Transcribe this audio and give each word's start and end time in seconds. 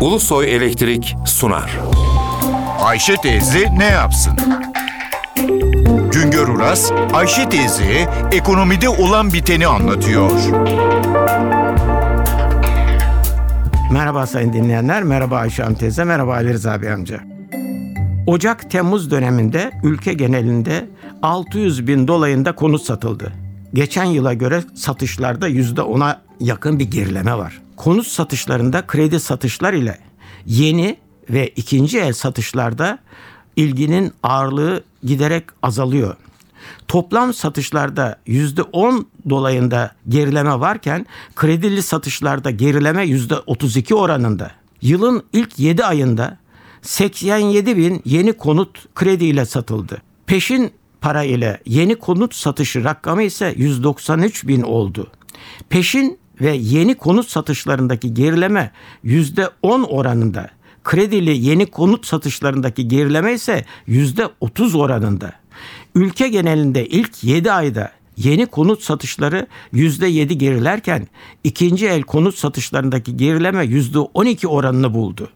Ulusoy 0.00 0.54
Elektrik 0.56 1.16
sunar. 1.26 1.78
Ayşe 2.80 3.16
teyze 3.16 3.78
ne 3.78 3.84
yapsın? 3.84 4.32
Güngör 6.12 6.48
Uras, 6.48 6.92
Ayşe 7.12 7.48
teyze 7.48 8.08
ekonomide 8.32 8.88
olan 8.88 9.32
biteni 9.32 9.66
anlatıyor. 9.66 10.30
Merhaba 13.92 14.26
sayın 14.26 14.52
dinleyenler, 14.52 15.02
merhaba 15.02 15.36
Ayşe 15.36 15.62
Hanım 15.62 15.76
teyze, 15.76 16.04
merhaba 16.04 16.34
Ali 16.34 16.52
Rıza 16.52 16.82
Bey 16.82 16.92
amca. 16.92 17.20
Ocak-Temmuz 18.26 19.10
döneminde 19.10 19.70
ülke 19.84 20.12
genelinde 20.12 20.86
600 21.22 21.86
bin 21.86 22.08
dolayında 22.08 22.54
konut 22.54 22.82
satıldı. 22.82 23.32
Geçen 23.74 24.04
yıla 24.04 24.34
göre 24.34 24.62
satışlarda 24.74 25.48
%10'a 25.48 26.20
yakın 26.40 26.78
bir 26.78 26.90
gerileme 26.90 27.38
var. 27.38 27.60
Konut 27.80 28.06
satışlarında 28.06 28.86
kredi 28.86 29.20
satışlar 29.20 29.72
ile 29.72 29.98
yeni 30.46 30.96
ve 31.30 31.48
ikinci 31.48 32.00
el 32.00 32.12
satışlarda 32.12 32.98
ilginin 33.56 34.12
ağırlığı 34.22 34.84
giderek 35.02 35.44
azalıyor. 35.62 36.16
Toplam 36.88 37.34
satışlarda 37.34 38.18
%10 38.26 39.04
dolayında 39.30 39.90
gerileme 40.08 40.60
varken 40.60 41.06
kredili 41.34 41.82
satışlarda 41.82 42.50
gerileme 42.50 43.04
%32 43.04 43.94
oranında. 43.94 44.50
Yılın 44.82 45.22
ilk 45.32 45.58
7 45.58 45.84
ayında 45.84 46.38
87 46.82 47.76
bin 47.76 48.02
yeni 48.04 48.32
konut 48.32 48.94
krediyle 48.94 49.44
satıldı. 49.44 50.02
Peşin 50.26 50.72
para 51.00 51.22
ile 51.24 51.60
yeni 51.66 51.94
konut 51.94 52.34
satışı 52.34 52.84
rakamı 52.84 53.22
ise 53.22 53.54
193 53.56 54.46
bin 54.46 54.62
oldu. 54.62 55.10
Peşin 55.68 56.19
ve 56.40 56.56
yeni 56.56 56.94
konut 56.94 57.30
satışlarındaki 57.30 58.14
gerileme 58.14 58.70
%10 59.04 59.86
oranında. 59.86 60.50
Kredili 60.84 61.38
yeni 61.38 61.66
konut 61.66 62.06
satışlarındaki 62.06 62.88
gerileme 62.88 63.32
ise 63.32 63.64
%30 63.88 64.76
oranında. 64.76 65.32
Ülke 65.94 66.28
genelinde 66.28 66.86
ilk 66.86 67.24
7 67.24 67.52
ayda 67.52 67.92
yeni 68.16 68.46
konut 68.46 68.82
satışları 68.82 69.46
%7 69.74 70.32
gerilerken 70.32 71.08
ikinci 71.44 71.86
el 71.86 72.02
konut 72.02 72.34
satışlarındaki 72.34 73.16
gerileme 73.16 73.64
%12 73.64 74.46
oranını 74.46 74.94
buldu. 74.94 75.28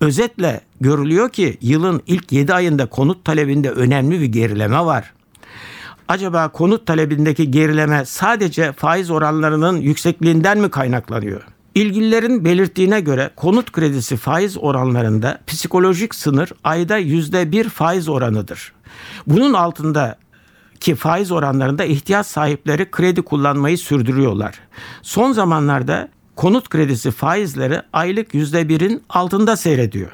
Özetle 0.00 0.60
görülüyor 0.80 1.30
ki 1.30 1.58
yılın 1.60 2.02
ilk 2.06 2.32
7 2.32 2.54
ayında 2.54 2.86
konut 2.86 3.24
talebinde 3.24 3.70
önemli 3.70 4.20
bir 4.20 4.26
gerileme 4.26 4.84
var. 4.84 5.12
Acaba 6.08 6.48
konut 6.48 6.86
talebindeki 6.86 7.50
gerileme 7.50 8.04
sadece 8.04 8.72
faiz 8.72 9.10
oranlarının 9.10 9.76
yüksekliğinden 9.76 10.58
mi 10.58 10.70
kaynaklanıyor? 10.70 11.42
İlgililerin 11.74 12.44
belirttiğine 12.44 13.00
göre 13.00 13.30
konut 13.36 13.72
kredisi 13.72 14.16
faiz 14.16 14.56
oranlarında 14.58 15.38
psikolojik 15.46 16.14
sınır 16.14 16.52
ayda 16.64 16.96
yüzde 16.96 17.52
bir 17.52 17.68
faiz 17.68 18.08
oranıdır. 18.08 18.72
Bunun 19.26 19.52
altında 19.52 20.16
ki 20.80 20.94
faiz 20.94 21.32
oranlarında 21.32 21.84
ihtiyaç 21.84 22.26
sahipleri 22.26 22.90
kredi 22.90 23.22
kullanmayı 23.22 23.78
sürdürüyorlar. 23.78 24.60
Son 25.02 25.32
zamanlarda 25.32 26.08
konut 26.36 26.68
kredisi 26.68 27.10
faizleri 27.10 27.82
aylık 27.92 28.34
yüzde 28.34 28.68
birin 28.68 29.02
altında 29.08 29.56
seyrediyor. 29.56 30.10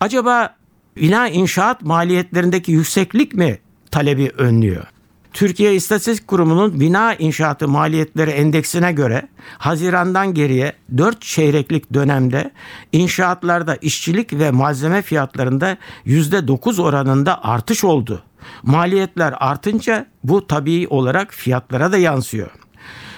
Acaba 0.00 0.54
bina 0.96 1.28
inşaat 1.28 1.82
maliyetlerindeki 1.82 2.72
yükseklik 2.72 3.34
mi 3.34 3.58
talebi 3.90 4.32
önlüyor? 4.38 4.86
Türkiye 5.32 5.74
İstatistik 5.74 6.28
Kurumu'nun 6.28 6.80
bina 6.80 7.14
inşaatı 7.14 7.68
maliyetleri 7.68 8.30
endeksine 8.30 8.92
göre 8.92 9.28
Haziran'dan 9.58 10.34
geriye 10.34 10.72
4 10.96 11.22
çeyreklik 11.22 11.94
dönemde 11.94 12.50
inşaatlarda 12.92 13.76
işçilik 13.76 14.32
ve 14.32 14.50
malzeme 14.50 15.02
fiyatlarında 15.02 15.76
%9 16.06 16.82
oranında 16.82 17.44
artış 17.44 17.84
oldu. 17.84 18.22
Maliyetler 18.62 19.34
artınca 19.38 20.06
bu 20.24 20.46
tabii 20.46 20.86
olarak 20.90 21.34
fiyatlara 21.34 21.92
da 21.92 21.98
yansıyor. 21.98 22.50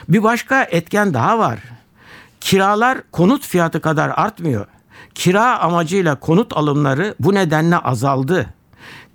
Bir 0.08 0.22
başka 0.22 0.62
etken 0.62 1.14
daha 1.14 1.38
var. 1.38 1.58
Kiralar 2.40 2.98
konut 3.12 3.46
fiyatı 3.46 3.80
kadar 3.80 4.12
artmıyor. 4.16 4.66
Kira 5.14 5.58
amacıyla 5.58 6.20
konut 6.20 6.56
alımları 6.56 7.14
bu 7.20 7.34
nedenle 7.34 7.76
azaldı. 7.76 8.54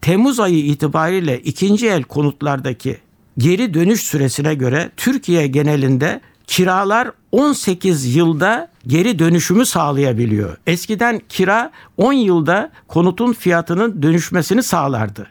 Temmuz 0.01 0.39
ayı 0.39 0.65
itibariyle 0.65 1.39
ikinci 1.39 1.87
el 1.87 2.03
konutlardaki 2.03 2.97
geri 3.37 3.73
dönüş 3.73 4.01
süresine 4.01 4.55
göre 4.55 4.91
Türkiye 4.97 5.47
genelinde 5.47 6.21
kiralar 6.47 7.11
18 7.31 8.15
yılda 8.15 8.71
geri 8.87 9.19
dönüşümü 9.19 9.65
sağlayabiliyor. 9.65 10.57
Eskiden 10.67 11.21
kira 11.29 11.71
10 11.97 12.13
yılda 12.13 12.71
konutun 12.87 13.33
fiyatının 13.33 14.01
dönüşmesini 14.01 14.63
sağlardı. 14.63 15.27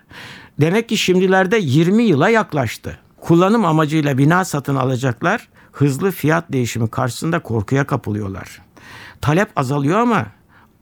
Demek 0.60 0.88
ki 0.88 0.96
şimdilerde 0.96 1.58
20 1.58 2.02
yıla 2.02 2.28
yaklaştı. 2.28 2.98
Kullanım 3.20 3.64
amacıyla 3.64 4.18
bina 4.18 4.44
satın 4.44 4.74
alacaklar 4.74 5.48
hızlı 5.72 6.10
fiyat 6.10 6.52
değişimi 6.52 6.90
karşısında 6.90 7.38
korkuya 7.38 7.86
kapılıyorlar. 7.86 8.62
Talep 9.20 9.48
azalıyor 9.56 9.98
ama 9.98 10.26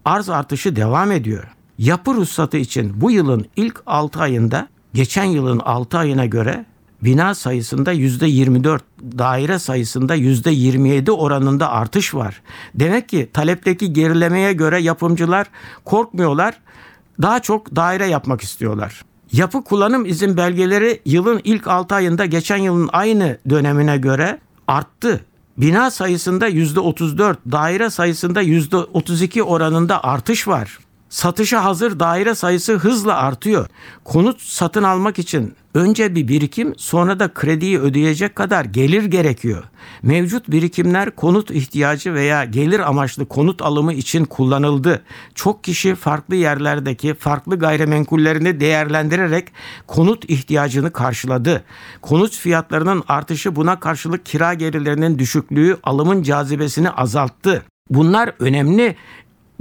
arz 0.04 0.28
artışı 0.28 0.76
devam 0.76 1.12
ediyor. 1.12 1.44
Yapı 1.78 2.14
ruhsatı 2.14 2.56
için 2.56 3.00
bu 3.00 3.10
yılın 3.10 3.46
ilk 3.56 3.82
6 3.86 4.20
ayında 4.20 4.68
geçen 4.94 5.24
yılın 5.24 5.58
6 5.58 5.98
ayına 5.98 6.26
göre 6.26 6.64
bina 7.02 7.34
sayısında 7.34 7.94
%24, 7.94 8.80
daire 9.18 9.58
sayısında 9.58 10.16
%27 10.16 11.10
oranında 11.10 11.70
artış 11.70 12.14
var. 12.14 12.42
Demek 12.74 13.08
ki 13.08 13.30
talepteki 13.32 13.92
gerilemeye 13.92 14.52
göre 14.52 14.80
yapımcılar 14.80 15.46
korkmuyorlar. 15.84 16.54
Daha 17.22 17.40
çok 17.40 17.76
daire 17.76 18.06
yapmak 18.06 18.40
istiyorlar. 18.40 19.04
Yapı 19.32 19.64
kullanım 19.64 20.06
izin 20.06 20.36
belgeleri 20.36 21.00
yılın 21.04 21.40
ilk 21.44 21.68
6 21.68 21.94
ayında 21.94 22.26
geçen 22.26 22.56
yılın 22.56 22.90
aynı 22.92 23.38
dönemine 23.50 23.96
göre 23.96 24.38
arttı. 24.68 25.24
Bina 25.56 25.90
sayısında 25.90 26.48
%34, 26.48 27.36
daire 27.52 27.90
sayısında 27.90 28.42
%32 28.42 29.42
oranında 29.42 30.04
artış 30.04 30.48
var. 30.48 30.78
Satışa 31.12 31.64
hazır 31.64 32.00
daire 32.00 32.34
sayısı 32.34 32.72
hızla 32.72 33.16
artıyor. 33.16 33.66
Konut 34.04 34.40
satın 34.40 34.82
almak 34.82 35.18
için 35.18 35.54
önce 35.74 36.14
bir 36.14 36.28
birikim 36.28 36.74
sonra 36.76 37.20
da 37.20 37.34
krediyi 37.34 37.78
ödeyecek 37.78 38.36
kadar 38.36 38.64
gelir 38.64 39.04
gerekiyor. 39.04 39.64
Mevcut 40.02 40.50
birikimler 40.50 41.10
konut 41.10 41.50
ihtiyacı 41.50 42.14
veya 42.14 42.44
gelir 42.44 42.80
amaçlı 42.80 43.26
konut 43.26 43.62
alımı 43.62 43.92
için 43.92 44.24
kullanıldı. 44.24 45.02
Çok 45.34 45.64
kişi 45.64 45.94
farklı 45.94 46.34
yerlerdeki 46.34 47.14
farklı 47.14 47.58
gayrimenkullerini 47.58 48.60
değerlendirerek 48.60 49.48
konut 49.86 50.30
ihtiyacını 50.30 50.92
karşıladı. 50.92 51.64
Konut 52.02 52.36
fiyatlarının 52.36 53.02
artışı 53.08 53.56
buna 53.56 53.80
karşılık 53.80 54.26
kira 54.26 54.54
gelirlerinin 54.54 55.18
düşüklüğü 55.18 55.76
alımın 55.82 56.22
cazibesini 56.22 56.90
azalttı. 56.90 57.62
Bunlar 57.90 58.32
önemli 58.38 58.96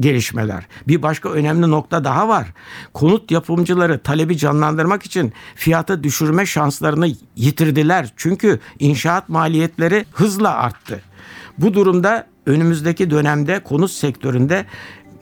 gelişmeler. 0.02 0.68
Bir 0.88 1.02
başka 1.02 1.30
önemli 1.30 1.72
nokta 1.72 2.04
daha 2.04 2.28
var. 2.28 2.48
Konut 2.94 3.32
yapımcıları 3.32 4.00
talebi 4.00 4.38
canlandırmak 4.38 5.04
için 5.04 5.34
fiyatı 5.56 6.04
düşürme 6.04 6.46
şanslarını 6.46 7.08
yitirdiler. 7.36 8.14
Çünkü 8.18 8.60
inşaat 8.80 9.30
maliyetleri 9.30 10.06
hızla 10.12 10.56
arttı. 10.56 11.02
Bu 11.58 11.74
durumda 11.74 12.28
önümüzdeki 12.46 13.10
dönemde 13.10 13.60
konut 13.64 13.92
sektöründe 13.92 14.66